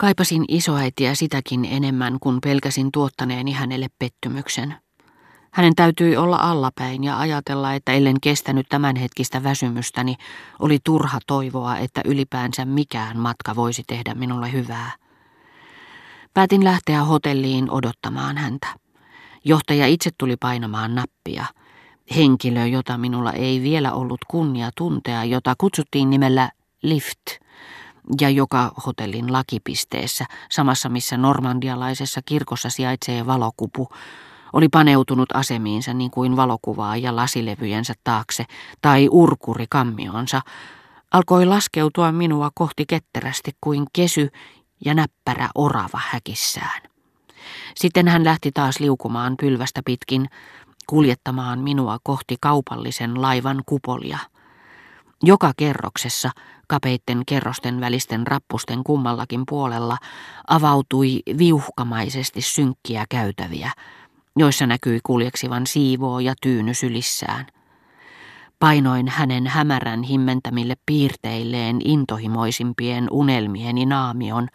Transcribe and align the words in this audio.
Kaipasin 0.00 0.44
isoäitiä 0.48 1.14
sitäkin 1.14 1.64
enemmän, 1.64 2.16
kun 2.20 2.38
pelkäsin 2.44 2.92
tuottaneeni 2.92 3.52
hänelle 3.52 3.86
pettymyksen. 3.98 4.74
Hänen 5.50 5.74
täytyi 5.74 6.16
olla 6.16 6.36
allapäin 6.36 7.04
ja 7.04 7.18
ajatella, 7.18 7.74
että 7.74 7.92
ellen 7.92 8.20
kestänyt 8.22 8.66
tämänhetkistä 8.68 9.42
väsymystäni, 9.42 10.14
oli 10.58 10.78
turha 10.84 11.18
toivoa, 11.26 11.76
että 11.76 12.00
ylipäänsä 12.04 12.64
mikään 12.64 13.18
matka 13.18 13.56
voisi 13.56 13.82
tehdä 13.86 14.14
minulle 14.14 14.52
hyvää. 14.52 14.90
Päätin 16.34 16.64
lähteä 16.64 17.04
hotelliin 17.04 17.70
odottamaan 17.70 18.36
häntä. 18.36 18.66
Johtaja 19.44 19.86
itse 19.86 20.10
tuli 20.18 20.36
painamaan 20.36 20.94
nappia. 20.94 21.44
Henkilö, 22.16 22.66
jota 22.66 22.98
minulla 22.98 23.32
ei 23.32 23.62
vielä 23.62 23.92
ollut 23.92 24.20
kunnia 24.28 24.70
tuntea, 24.76 25.24
jota 25.24 25.54
kutsuttiin 25.58 26.10
nimellä 26.10 26.50
Lift, 26.82 27.47
ja 28.20 28.30
joka 28.30 28.72
hotellin 28.86 29.32
lakipisteessä, 29.32 30.24
samassa 30.50 30.88
missä 30.88 31.16
normandialaisessa 31.16 32.20
kirkossa 32.24 32.70
sijaitsee 32.70 33.26
valokupu, 33.26 33.88
oli 34.52 34.68
paneutunut 34.68 35.28
asemiinsa 35.34 35.94
niin 35.94 36.10
kuin 36.10 36.36
valokuvaa 36.36 36.96
ja 36.96 37.16
lasilevyjensä 37.16 37.94
taakse 38.04 38.44
tai 38.82 39.08
urkuri 39.10 39.66
kammionsa, 39.70 40.40
alkoi 41.12 41.46
laskeutua 41.46 42.12
minua 42.12 42.50
kohti 42.54 42.84
ketterästi 42.88 43.50
kuin 43.60 43.86
kesy 43.92 44.28
ja 44.84 44.94
näppärä 44.94 45.48
orava 45.54 46.00
häkissään. 46.06 46.82
Sitten 47.74 48.08
hän 48.08 48.24
lähti 48.24 48.52
taas 48.52 48.80
liukumaan 48.80 49.34
pylvästä 49.40 49.80
pitkin, 49.84 50.26
kuljettamaan 50.86 51.58
minua 51.58 51.98
kohti 52.02 52.36
kaupallisen 52.40 53.22
laivan 53.22 53.62
kupolia. 53.66 54.18
Joka 55.22 55.52
kerroksessa, 55.56 56.30
kapeitten 56.68 57.22
kerrosten 57.26 57.80
välisten 57.80 58.26
rappusten 58.26 58.84
kummallakin 58.84 59.42
puolella, 59.48 59.96
avautui 60.48 61.22
viuhkamaisesti 61.38 62.40
synkkiä 62.40 63.04
käytäviä, 63.08 63.72
joissa 64.36 64.66
näkyi 64.66 65.00
kuljeksivan 65.02 65.66
siivoo 65.66 66.20
ja 66.20 66.34
tyyny 66.42 66.74
sylissään. 66.74 67.46
Painoin 68.58 69.08
hänen 69.08 69.46
hämärän 69.46 70.02
himmentämille 70.02 70.74
piirteilleen 70.86 71.78
intohimoisimpien 71.84 73.08
unelmieni 73.10 73.86
naamion, 73.86 74.48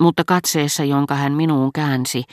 mutta 0.00 0.22
katseessa, 0.26 0.84
jonka 0.84 1.14
hän 1.14 1.32
minuun 1.32 1.72
käänsi, 1.72 2.24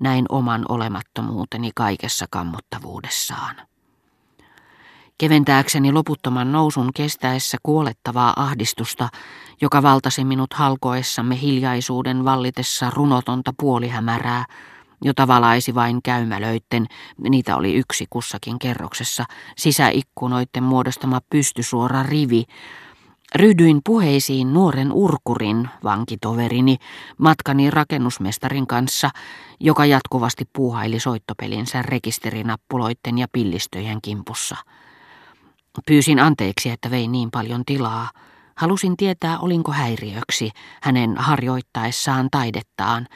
näin 0.00 0.26
oman 0.28 0.64
olemattomuuteni 0.68 1.70
kaikessa 1.74 2.26
kammottavuudessaan. 2.30 3.56
Keventääkseni 5.18 5.92
loputtoman 5.92 6.52
nousun 6.52 6.90
kestäessä 6.94 7.58
kuolettavaa 7.62 8.32
ahdistusta, 8.36 9.08
joka 9.60 9.82
valtasi 9.82 10.24
minut 10.24 10.52
halkoessamme 10.52 11.40
hiljaisuuden 11.40 12.24
vallitessa 12.24 12.90
runotonta 12.94 13.52
puolihämärää, 13.60 14.44
jota 15.04 15.26
valaisi 15.26 15.74
vain 15.74 16.02
käymälöitten, 16.02 16.86
niitä 17.30 17.56
oli 17.56 17.74
yksi 17.74 18.06
kussakin 18.10 18.58
kerroksessa, 18.58 19.24
sisäikkunoiden 19.56 20.62
muodostama 20.62 21.20
pystysuora 21.30 22.02
rivi, 22.02 22.44
Ryhdyin 23.34 23.80
puheisiin 23.84 24.52
nuoren 24.52 24.92
urkurin, 24.92 25.68
vankitoverini, 25.84 26.76
matkani 27.18 27.70
rakennusmestarin 27.70 28.66
kanssa, 28.66 29.10
joka 29.60 29.86
jatkuvasti 29.86 30.44
puuhaili 30.52 31.00
soittopelinsä 31.00 31.82
rekisterinappuloitten 31.82 33.18
ja 33.18 33.26
pillistöjen 33.32 34.02
kimpussa. 34.02 34.56
Pyysin 35.86 36.20
anteeksi, 36.20 36.70
että 36.70 36.90
vein 36.90 37.12
niin 37.12 37.30
paljon 37.30 37.64
tilaa. 37.66 38.10
Halusin 38.54 38.96
tietää, 38.96 39.38
olinko 39.38 39.72
häiriöksi 39.72 40.50
hänen 40.82 41.16
harjoittaessaan 41.16 42.28
taidettaan, 42.30 43.06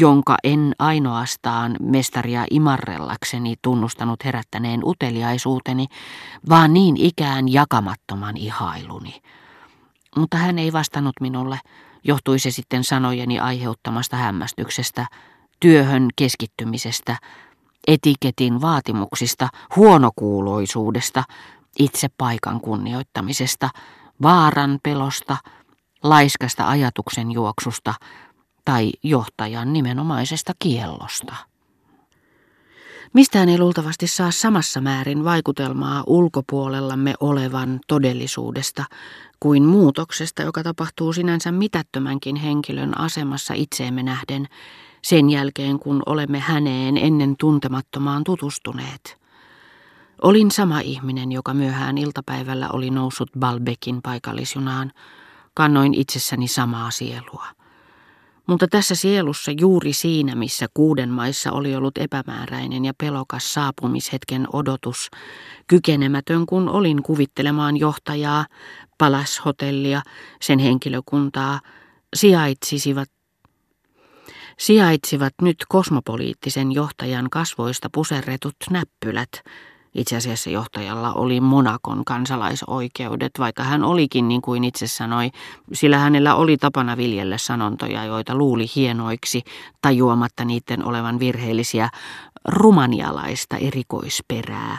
jonka 0.00 0.36
en 0.44 0.74
ainoastaan 0.78 1.76
mestaria 1.80 2.44
imarrellakseni 2.50 3.54
tunnustanut 3.62 4.24
herättäneen 4.24 4.80
uteliaisuuteni, 4.84 5.86
vaan 6.48 6.72
niin 6.74 6.96
ikään 6.96 7.52
jakamattoman 7.52 8.36
ihailuni. 8.36 9.14
Mutta 10.16 10.36
hän 10.36 10.58
ei 10.58 10.72
vastannut 10.72 11.14
minulle, 11.20 11.60
johtui 12.04 12.38
se 12.38 12.50
sitten 12.50 12.84
sanojeni 12.84 13.38
aiheuttamasta 13.38 14.16
hämmästyksestä, 14.16 15.06
työhön 15.60 16.08
keskittymisestä, 16.16 17.16
etiketin 17.86 18.60
vaatimuksista, 18.60 19.48
huonokuuloisuudesta, 19.76 21.24
itse 21.78 22.08
paikan 22.18 22.60
kunnioittamisesta, 22.60 23.70
vaaran 24.22 24.78
pelosta, 24.82 25.36
laiskasta 26.02 26.68
ajatuksen 26.68 27.32
juoksusta, 27.32 27.94
tai 28.64 28.92
johtajan 29.02 29.72
nimenomaisesta 29.72 30.52
kiellosta. 30.58 31.34
Mistään 33.12 33.48
ei 33.48 33.58
luultavasti 33.58 34.06
saa 34.06 34.30
samassa 34.30 34.80
määrin 34.80 35.24
vaikutelmaa 35.24 36.04
ulkopuolellamme 36.06 37.14
olevan 37.20 37.80
todellisuudesta 37.88 38.84
kuin 39.40 39.62
muutoksesta, 39.62 40.42
joka 40.42 40.62
tapahtuu 40.62 41.12
sinänsä 41.12 41.52
mitättömänkin 41.52 42.36
henkilön 42.36 43.00
asemassa 43.00 43.54
itseemme 43.54 44.02
nähden 44.02 44.46
sen 45.02 45.30
jälkeen, 45.30 45.78
kun 45.78 46.02
olemme 46.06 46.40
häneen 46.40 46.96
ennen 46.96 47.34
tuntemattomaan 47.38 48.24
tutustuneet. 48.24 49.25
Olin 50.22 50.50
sama 50.50 50.80
ihminen, 50.80 51.32
joka 51.32 51.54
myöhään 51.54 51.98
iltapäivällä 51.98 52.68
oli 52.72 52.90
noussut 52.90 53.30
Balbekin 53.38 54.02
paikallisjunaan. 54.02 54.92
Kannoin 55.54 55.94
itsessäni 55.94 56.48
samaa 56.48 56.90
sielua. 56.90 57.46
Mutta 58.46 58.68
tässä 58.68 58.94
sielussa 58.94 59.52
juuri 59.60 59.92
siinä, 59.92 60.34
missä 60.34 60.66
kuuden 60.74 61.08
maissa 61.08 61.52
oli 61.52 61.76
ollut 61.76 61.98
epämääräinen 61.98 62.84
ja 62.84 62.92
pelokas 62.98 63.54
saapumishetken 63.54 64.46
odotus, 64.52 65.10
kykenemätön 65.66 66.46
kun 66.46 66.68
olin 66.68 67.02
kuvittelemaan 67.02 67.76
johtajaa, 67.76 68.46
palashotellia, 68.98 70.02
sen 70.42 70.58
henkilökuntaa, 70.58 71.60
sijaitsivat 72.16 73.08
sijaitsivat 74.58 75.34
nyt 75.42 75.56
kosmopoliittisen 75.68 76.72
johtajan 76.72 77.30
kasvoista 77.30 77.88
puserretut 77.92 78.56
näppylät, 78.70 79.30
itse 79.96 80.16
asiassa 80.16 80.50
johtajalla 80.50 81.12
oli 81.12 81.40
Monakon 81.40 82.04
kansalaisoikeudet, 82.04 83.32
vaikka 83.38 83.62
hän 83.62 83.84
olikin 83.84 84.28
niin 84.28 84.42
kuin 84.42 84.64
itse 84.64 84.86
sanoi, 84.86 85.30
sillä 85.72 85.98
hänellä 85.98 86.34
oli 86.34 86.56
tapana 86.56 86.96
viljellä 86.96 87.38
sanontoja, 87.38 88.04
joita 88.04 88.34
luuli 88.34 88.66
hienoiksi, 88.76 89.42
tajuamatta 89.82 90.44
niiden 90.44 90.84
olevan 90.84 91.18
virheellisiä, 91.18 91.88
rumanialaista 92.48 93.56
erikoisperää. 93.56 94.78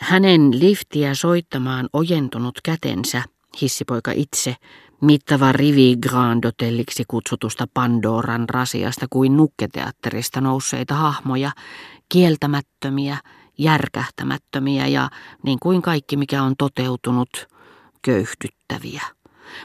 Hänen 0.00 0.60
liftiä 0.60 1.14
soittamaan 1.14 1.88
ojentunut 1.92 2.60
kätensä, 2.64 3.22
hissipoika 3.60 4.12
itse, 4.14 4.56
mittava 5.00 5.52
rivi 5.52 5.96
Grand 5.96 6.44
Hotelliksi 6.44 7.04
kutsutusta 7.08 7.66
Pandoran 7.74 8.48
rasiasta 8.48 9.06
kuin 9.10 9.36
nukketeatterista 9.36 10.40
nousseita 10.40 10.94
hahmoja, 10.94 11.50
kieltämättömiä, 12.08 13.18
järkähtämättömiä 13.58 14.86
ja 14.86 15.10
niin 15.42 15.58
kuin 15.62 15.82
kaikki 15.82 16.16
mikä 16.16 16.42
on 16.42 16.54
toteutunut, 16.58 17.48
köyhdyttäviä. 18.02 19.02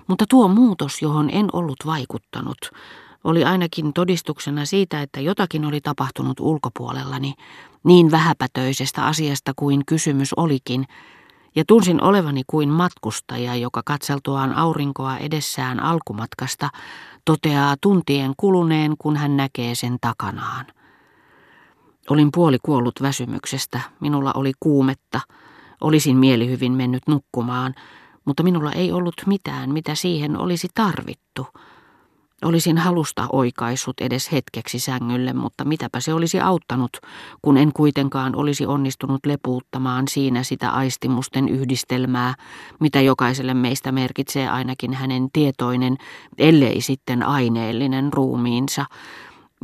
Mutta 0.08 0.26
tuo 0.30 0.48
muutos, 0.48 1.02
johon 1.02 1.30
en 1.30 1.48
ollut 1.54 1.78
vaikuttanut, 1.86 2.58
oli 3.24 3.44
ainakin 3.44 3.94
todistuksena 3.94 4.66
siitä, 4.66 5.02
että 5.02 5.20
jotakin 5.22 5.66
oli 5.66 5.82
tapahtunut 5.82 6.40
ulkopuolellani, 6.40 7.34
niin 7.84 8.12
vähäpätöisestä 8.12 9.06
asiasta 9.06 9.52
kuin 9.56 9.82
kysymys 9.86 10.34
olikin, 10.34 10.86
ja 11.56 11.64
tunsin 11.68 12.04
olevani 12.04 12.42
kuin 12.48 12.70
matkustaja, 12.70 13.56
joka 13.56 13.82
katseltuaan 13.86 14.54
aurinkoa 14.56 15.18
edessään 15.18 15.80
alkumatkasta 15.80 16.70
toteaa 17.26 17.76
tuntien 17.82 18.34
kuluneen, 18.38 18.96
kun 18.98 19.18
hän 19.18 19.38
näkee 19.38 19.76
sen 19.76 19.98
takanaan. 20.02 20.66
Olin 22.10 22.30
puoli 22.34 22.58
kuollut 22.64 23.02
väsymyksestä, 23.02 23.80
minulla 24.00 24.32
oli 24.36 24.52
kuumetta, 24.60 25.22
olisin 25.82 26.18
mielihyvin 26.18 26.72
mennyt 26.72 27.04
nukkumaan, 27.08 27.76
mutta 28.26 28.44
minulla 28.44 28.72
ei 28.72 28.92
ollut 28.92 29.14
mitään, 29.26 29.74
mitä 29.74 29.96
siihen 29.96 30.38
olisi 30.38 30.68
tarvittu. 30.74 31.48
Olisin 32.44 32.78
halusta 32.78 33.28
oikaissut 33.32 34.02
edes 34.02 34.32
hetkeksi 34.32 34.80
sängylle, 34.80 35.34
mutta 35.34 35.66
mitäpä 35.66 36.00
se 36.00 36.14
olisi 36.14 36.40
auttanut, 36.40 36.98
kun 37.42 37.58
en 37.58 37.74
kuitenkaan 37.74 38.36
olisi 38.36 38.66
onnistunut 38.66 39.26
lepuuttamaan 39.26 40.08
siinä 40.08 40.44
sitä 40.44 40.70
aistimusten 40.70 41.50
yhdistelmää, 41.50 42.34
mitä 42.80 43.02
jokaiselle 43.02 43.54
meistä 43.54 43.92
merkitsee 43.92 44.50
ainakin 44.50 44.94
hänen 44.94 45.28
tietoinen, 45.34 45.98
ellei 46.38 46.82
sitten 46.82 47.24
aineellinen 47.24 48.14
ruumiinsa, 48.14 48.86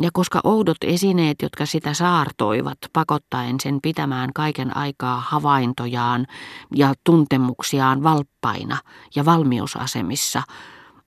ja 0.01 0.09
koska 0.13 0.41
oudot 0.43 0.77
esineet, 0.83 1.41
jotka 1.41 1.65
sitä 1.65 1.93
saartoivat, 1.93 2.77
pakottaen 2.93 3.55
sen 3.59 3.79
pitämään 3.81 4.29
kaiken 4.35 4.77
aikaa 4.77 5.19
havaintojaan 5.19 6.27
ja 6.75 6.93
tuntemuksiaan 7.03 8.03
valppaina 8.03 8.77
ja 9.15 9.25
valmiusasemissa, 9.25 10.43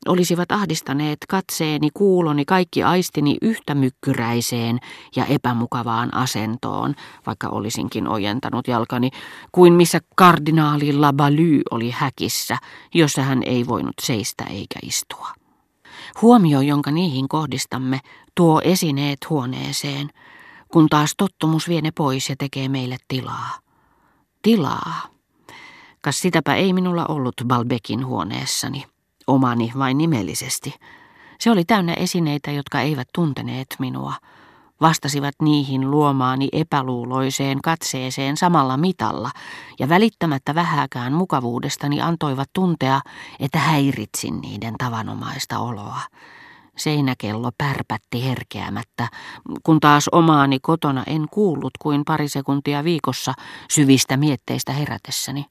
olisivat 0.08 0.52
ahdistaneet 0.52 1.18
katseeni, 1.28 1.88
kuuloni, 1.94 2.44
kaikki 2.44 2.82
aistini 2.82 3.36
yhtä 3.42 3.74
mykkyräiseen 3.74 4.78
ja 5.16 5.26
epämukavaan 5.26 6.14
asentoon, 6.14 6.94
vaikka 7.26 7.48
olisinkin 7.48 8.08
ojentanut 8.08 8.68
jalkani, 8.68 9.10
kuin 9.52 9.72
missä 9.72 10.00
kardinaali 10.16 10.92
Labaly 10.92 11.60
oli 11.70 11.90
häkissä, 11.90 12.58
jossa 12.94 13.22
hän 13.22 13.42
ei 13.42 13.66
voinut 13.66 13.94
seistä 14.02 14.44
eikä 14.44 14.78
istua. 14.82 15.41
Huomio, 16.22 16.60
jonka 16.60 16.90
niihin 16.90 17.28
kohdistamme, 17.28 18.00
tuo 18.34 18.60
esineet 18.64 19.18
huoneeseen, 19.30 20.10
kun 20.72 20.88
taas 20.88 21.14
tottumus 21.16 21.68
vie 21.68 21.80
ne 21.80 21.90
pois 21.90 22.28
ja 22.28 22.36
tekee 22.38 22.68
meille 22.68 22.96
tilaa. 23.08 23.58
Tilaa. 24.42 25.02
Kas 26.02 26.18
sitäpä 26.20 26.54
ei 26.54 26.72
minulla 26.72 27.06
ollut 27.06 27.34
Balbekin 27.46 28.06
huoneessani 28.06 28.84
omani 29.26 29.72
vain 29.78 29.98
nimellisesti. 29.98 30.74
Se 31.40 31.50
oli 31.50 31.64
täynnä 31.64 31.94
esineitä, 31.94 32.50
jotka 32.50 32.80
eivät 32.80 33.08
tunteneet 33.14 33.66
minua. 33.78 34.14
Vastasivat 34.82 35.34
niihin 35.42 35.90
luomaani 35.90 36.48
epäluuloiseen 36.52 37.62
katseeseen 37.62 38.36
samalla 38.36 38.76
mitalla 38.76 39.30
ja 39.78 39.88
välittämättä 39.88 40.54
vähäkään 40.54 41.12
mukavuudestani 41.12 42.00
antoivat 42.00 42.50
tuntea, 42.52 43.00
että 43.40 43.58
häiritsin 43.58 44.40
niiden 44.40 44.74
tavanomaista 44.78 45.58
oloa. 45.58 46.00
Seinäkello 46.76 47.50
pärpätti 47.58 48.24
herkeämättä, 48.24 49.08
kun 49.62 49.80
taas 49.80 50.08
omaani 50.08 50.60
kotona 50.60 51.04
en 51.06 51.26
kuullut 51.30 51.72
kuin 51.78 52.02
pari 52.04 52.28
sekuntia 52.28 52.84
viikossa 52.84 53.34
syvistä 53.70 54.16
mietteistä 54.16 54.72
herätessäni 54.72 55.46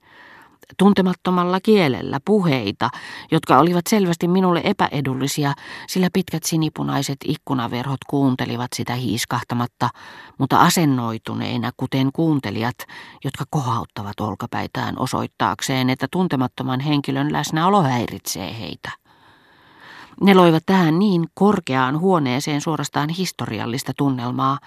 tuntemattomalla 0.77 1.59
kielellä 1.59 2.19
puheita, 2.25 2.89
jotka 3.31 3.59
olivat 3.59 3.87
selvästi 3.89 4.27
minulle 4.27 4.61
epäedullisia, 4.63 5.53
sillä 5.87 6.09
pitkät 6.13 6.43
sinipunaiset 6.43 7.17
ikkunaverhot 7.25 7.99
kuuntelivat 8.09 8.71
sitä 8.75 8.95
hiiskahtamatta, 8.95 9.89
mutta 10.37 10.61
asennoituneina, 10.61 11.71
kuten 11.77 12.09
kuuntelijat, 12.13 12.77
jotka 13.23 13.45
kohauttavat 13.49 14.19
olkapäitään 14.19 14.99
osoittaakseen, 14.99 15.89
että 15.89 16.07
tuntemattoman 16.11 16.79
henkilön 16.79 17.33
läsnäolo 17.33 17.83
häiritsee 17.83 18.59
heitä. 18.59 19.00
Ne 20.21 20.33
loivat 20.33 20.63
tähän 20.65 20.99
niin 20.99 21.25
korkeaan 21.33 21.99
huoneeseen 21.99 22.61
suorastaan 22.61 23.09
historiallista 23.09 23.91
tunnelmaa, 23.97 24.59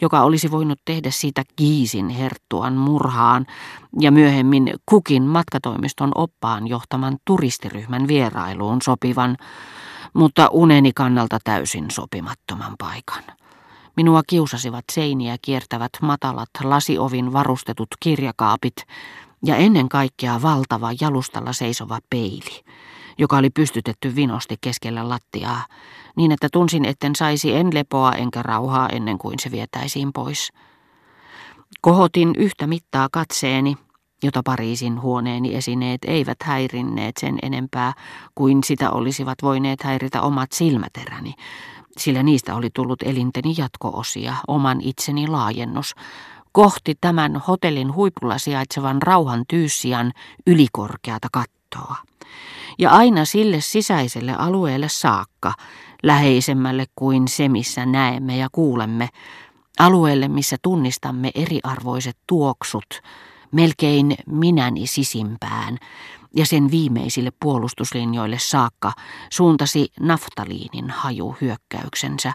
joka 0.00 0.22
olisi 0.22 0.50
voinut 0.50 0.78
tehdä 0.84 1.10
siitä 1.10 1.42
Giisin 1.56 2.08
herttuan 2.08 2.72
murhaan 2.72 3.46
ja 4.00 4.10
myöhemmin 4.10 4.74
Kukin 4.86 5.22
matkatoimiston 5.22 6.12
oppaan 6.14 6.66
johtaman 6.66 7.16
turistiryhmän 7.24 8.08
vierailuun 8.08 8.82
sopivan, 8.82 9.36
mutta 10.14 10.48
uneni 10.52 10.92
kannalta 10.92 11.38
täysin 11.44 11.90
sopimattoman 11.90 12.74
paikan. 12.78 13.22
Minua 13.96 14.22
kiusasivat 14.26 14.84
seiniä 14.92 15.36
kiertävät 15.42 15.92
matalat 16.02 16.50
lasiovin 16.64 17.32
varustetut 17.32 17.88
kirjakaapit 18.00 18.76
ja 19.44 19.56
ennen 19.56 19.88
kaikkea 19.88 20.42
valtava 20.42 20.90
jalustalla 21.00 21.52
seisova 21.52 21.98
peili– 22.10 22.64
joka 23.18 23.36
oli 23.36 23.50
pystytetty 23.50 24.16
vinosti 24.16 24.56
keskellä 24.60 25.08
lattiaa, 25.08 25.64
niin 26.16 26.32
että 26.32 26.48
tunsin, 26.52 26.84
etten 26.84 27.16
saisi 27.16 27.54
en 27.54 27.74
lepoa 27.74 28.12
enkä 28.12 28.42
rauhaa 28.42 28.88
ennen 28.88 29.18
kuin 29.18 29.38
se 29.38 29.50
vietäisiin 29.50 30.12
pois. 30.12 30.52
Kohotin 31.80 32.32
yhtä 32.36 32.66
mittaa 32.66 33.08
katseeni, 33.12 33.76
jota 34.22 34.40
Pariisin 34.44 35.02
huoneeni 35.02 35.54
esineet 35.54 36.00
eivät 36.04 36.42
häirinneet 36.42 37.16
sen 37.16 37.38
enempää 37.42 37.92
kuin 38.34 38.64
sitä 38.64 38.90
olisivat 38.90 39.38
voineet 39.42 39.82
häiritä 39.82 40.22
omat 40.22 40.52
silmäteräni, 40.52 41.34
sillä 41.98 42.22
niistä 42.22 42.54
oli 42.54 42.70
tullut 42.74 43.02
elinteni 43.02 43.54
jatkoosia, 43.58 44.34
oman 44.48 44.80
itseni 44.80 45.28
laajennus, 45.28 45.94
kohti 46.52 46.94
tämän 47.00 47.36
hotellin 47.36 47.94
huipulla 47.94 48.38
sijaitsevan 48.38 49.02
rauhan 49.02 49.44
tyyssian 49.48 50.12
ylikorkeata 50.46 51.28
kattoa 51.32 51.96
ja 52.78 52.90
aina 52.90 53.24
sille 53.24 53.60
sisäiselle 53.60 54.34
alueelle 54.34 54.88
saakka, 54.88 55.54
läheisemmälle 56.02 56.86
kuin 56.96 57.28
se, 57.28 57.48
missä 57.48 57.86
näemme 57.86 58.36
ja 58.36 58.48
kuulemme, 58.52 59.08
alueelle, 59.78 60.28
missä 60.28 60.56
tunnistamme 60.62 61.30
eriarvoiset 61.34 62.16
tuoksut, 62.26 63.00
melkein 63.52 64.14
minäni 64.26 64.86
sisimpään, 64.86 65.78
ja 66.36 66.46
sen 66.46 66.70
viimeisille 66.70 67.32
puolustuslinjoille 67.40 68.38
saakka 68.38 68.92
suuntasi 69.30 69.88
naftaliinin 70.00 70.90
haju 70.90 71.36
hyökkäyksensä, 71.40 72.32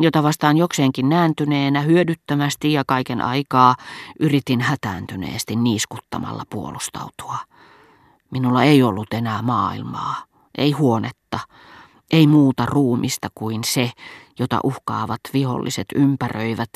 jota 0.00 0.22
vastaan 0.22 0.56
jokseenkin 0.56 1.08
nääntyneenä 1.08 1.80
hyödyttömästi 1.80 2.72
ja 2.72 2.82
kaiken 2.86 3.20
aikaa 3.20 3.74
yritin 4.20 4.60
hätääntyneesti 4.60 5.56
niiskuttamalla 5.56 6.42
puolustautua. 6.50 7.51
Minulla 8.32 8.62
ei 8.62 8.82
ollut 8.82 9.14
enää 9.14 9.42
maailmaa, 9.42 10.24
ei 10.58 10.72
huonetta, 10.72 11.38
ei 12.10 12.26
muuta 12.26 12.66
ruumista 12.66 13.28
kuin 13.34 13.64
se, 13.64 13.90
jota 14.38 14.60
uhkaavat 14.64 15.20
viholliset 15.32 15.86
ympäröivät, 15.94 16.70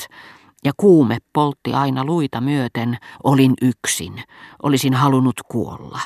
ja 0.63 0.71
kuume 0.77 1.17
poltti 1.33 1.73
aina 1.73 2.05
luita 2.05 2.41
myöten, 2.41 2.97
olin 3.23 3.53
yksin, 3.61 4.23
olisin 4.63 4.93
halunnut 4.93 5.41
kuolla. 5.51 5.99